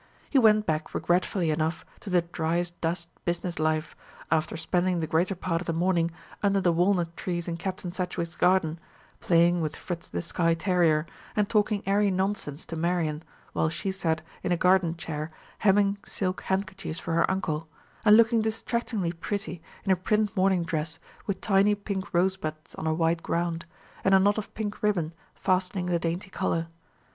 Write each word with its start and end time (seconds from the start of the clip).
He 0.31 0.39
went 0.39 0.65
back 0.65 0.95
regretfully 0.95 1.51
enough 1.51 1.85
to 1.99 2.09
the 2.09 2.23
dryasdust 2.23 3.05
business 3.23 3.59
life, 3.59 3.95
after 4.31 4.57
spending 4.57 4.99
the 4.99 5.05
greater 5.05 5.35
part 5.35 5.61
of 5.61 5.67
the 5.67 5.73
morning 5.73 6.09
under 6.41 6.59
the 6.59 6.71
walnut 6.71 7.15
trees 7.15 7.47
in 7.47 7.55
Captain 7.55 7.91
Sedgewick's 7.91 8.35
garden, 8.35 8.79
playing 9.19 9.61
with 9.61 9.75
Fritz 9.75 10.09
the 10.09 10.23
Skye 10.23 10.55
terrier, 10.55 11.05
and 11.35 11.47
talking 11.47 11.83
airy 11.85 12.09
nonsense 12.09 12.65
to 12.65 12.75
Marian, 12.75 13.21
while 13.53 13.69
she 13.69 13.91
sat 13.91 14.23
in 14.41 14.51
a 14.51 14.57
garden 14.57 14.97
chair 14.97 15.29
hemming 15.59 15.99
silk 16.03 16.41
handkerchiefs 16.47 16.99
for 16.99 17.13
her 17.13 17.29
uncle, 17.29 17.67
and 18.03 18.17
looking 18.17 18.41
distractingly 18.41 19.11
pretty 19.11 19.61
in 19.85 19.91
a 19.91 19.95
print 19.95 20.35
morning 20.35 20.63
dress 20.63 20.97
with 21.27 21.41
tiny 21.41 21.75
pink 21.75 22.11
rosebuds 22.11 22.73
on 22.73 22.87
a 22.87 22.91
white 22.95 23.21
ground, 23.21 23.67
and 24.03 24.15
a 24.15 24.19
knot 24.19 24.39
of 24.39 24.51
pink 24.55 24.81
ribbon 24.81 25.13
fastening 25.35 25.85
the 25.85 25.99
dainty 25.99 26.31
collar. 26.31 26.69